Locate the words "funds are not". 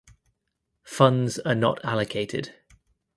0.81-1.79